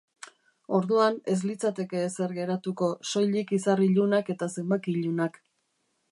[0.77, 5.39] Orduan, ez litzateke ezer geratuko, soilik izar ilunak eta zenbaki ilunak.